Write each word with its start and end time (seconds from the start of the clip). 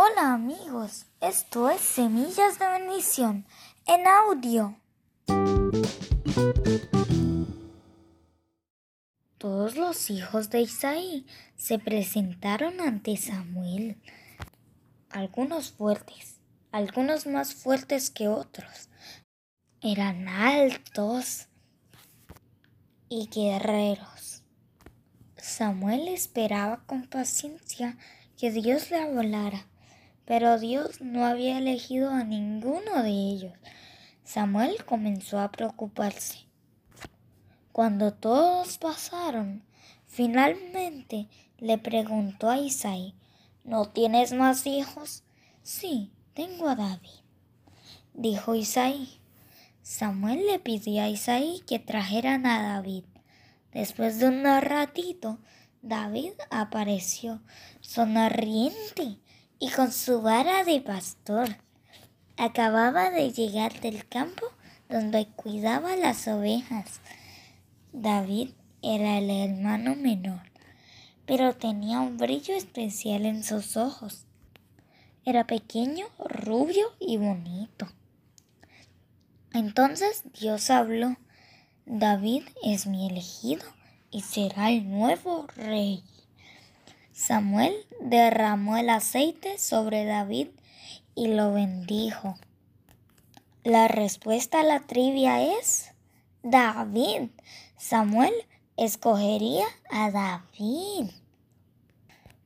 Hola 0.00 0.34
amigos, 0.34 1.06
esto 1.20 1.68
es 1.68 1.80
Semillas 1.80 2.60
de 2.60 2.68
Bendición 2.68 3.44
en 3.84 4.06
audio. 4.06 4.76
Todos 9.38 9.74
los 9.74 10.08
hijos 10.10 10.50
de 10.50 10.60
Isaí 10.60 11.26
se 11.56 11.80
presentaron 11.80 12.80
ante 12.80 13.16
Samuel, 13.16 14.00
algunos 15.10 15.72
fuertes, 15.72 16.38
algunos 16.70 17.26
más 17.26 17.52
fuertes 17.52 18.10
que 18.10 18.28
otros. 18.28 18.90
Eran 19.80 20.28
altos 20.28 21.48
y 23.08 23.28
guerreros. 23.34 24.44
Samuel 25.36 26.06
esperaba 26.06 26.84
con 26.86 27.08
paciencia 27.08 27.98
que 28.36 28.52
Dios 28.52 28.92
le 28.92 28.98
hablara, 28.98 29.66
pero 30.28 30.58
Dios 30.58 31.00
no 31.00 31.24
había 31.24 31.56
elegido 31.56 32.10
a 32.10 32.22
ninguno 32.22 33.02
de 33.02 33.08
ellos. 33.08 33.54
Samuel 34.24 34.84
comenzó 34.84 35.40
a 35.40 35.50
preocuparse. 35.50 36.40
Cuando 37.72 38.12
todos 38.12 38.76
pasaron, 38.76 39.64
finalmente 40.06 41.28
le 41.56 41.78
preguntó 41.78 42.50
a 42.50 42.58
Isaí, 42.58 43.14
¿no 43.64 43.86
tienes 43.86 44.34
más 44.34 44.66
hijos? 44.66 45.24
Sí, 45.62 46.12
tengo 46.34 46.68
a 46.68 46.76
David, 46.76 47.22
dijo 48.12 48.54
Isaí. 48.54 49.22
Samuel 49.80 50.46
le 50.46 50.58
pidió 50.58 51.04
a 51.04 51.08
Isaí 51.08 51.62
que 51.66 51.78
trajeran 51.78 52.44
a 52.44 52.74
David. 52.74 53.04
Después 53.72 54.18
de 54.18 54.28
un 54.28 54.44
ratito, 54.44 55.38
David 55.80 56.32
apareció 56.50 57.40
sonriente 57.80 59.20
y 59.58 59.70
con 59.70 59.92
su 59.92 60.22
vara 60.22 60.64
de 60.64 60.80
pastor. 60.80 61.56
Acababa 62.36 63.10
de 63.10 63.32
llegar 63.32 63.80
del 63.80 64.06
campo 64.06 64.46
donde 64.88 65.26
cuidaba 65.26 65.96
las 65.96 66.28
ovejas. 66.28 67.00
David 67.92 68.50
era 68.82 69.18
el 69.18 69.30
hermano 69.30 69.96
menor, 69.96 70.42
pero 71.26 71.56
tenía 71.56 72.00
un 72.00 72.16
brillo 72.16 72.54
especial 72.54 73.26
en 73.26 73.42
sus 73.42 73.76
ojos. 73.76 74.24
Era 75.24 75.46
pequeño, 75.46 76.06
rubio 76.18 76.86
y 77.00 77.16
bonito. 77.16 77.88
Entonces 79.52 80.22
Dios 80.38 80.70
habló, 80.70 81.16
David 81.86 82.44
es 82.62 82.86
mi 82.86 83.08
elegido 83.08 83.64
y 84.10 84.20
será 84.20 84.70
el 84.70 84.88
nuevo 84.88 85.46
rey. 85.56 86.04
Samuel 87.18 87.74
derramó 88.00 88.76
el 88.76 88.88
aceite 88.90 89.58
sobre 89.58 90.04
David 90.04 90.50
y 91.16 91.26
lo 91.26 91.52
bendijo. 91.52 92.38
La 93.64 93.88
respuesta 93.88 94.60
a 94.60 94.62
la 94.62 94.86
trivia 94.86 95.42
es 95.58 95.90
David. 96.44 97.30
Samuel 97.76 98.32
escogería 98.76 99.66
a 99.90 100.12
David 100.12 101.10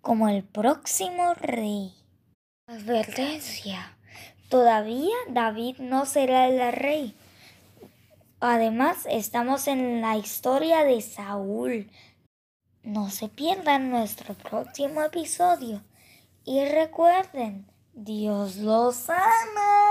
como 0.00 0.30
el 0.30 0.42
próximo 0.42 1.34
rey. 1.34 1.92
Advertencia. 2.66 3.94
Todavía 4.48 5.14
David 5.28 5.76
no 5.80 6.06
será 6.06 6.48
el 6.48 6.72
rey 6.72 7.14
Además, 8.44 9.06
estamos 9.08 9.68
en 9.68 10.00
la 10.00 10.16
historia 10.16 10.82
de 10.82 11.00
Saúl. 11.00 11.88
No 12.84 13.10
se 13.10 13.28
pierdan 13.28 13.90
nuestro 13.90 14.34
próximo 14.34 15.02
episodio. 15.02 15.82
Y 16.44 16.64
recuerden, 16.64 17.70
Dios 17.94 18.56
los 18.56 19.08
ama. 19.08 19.81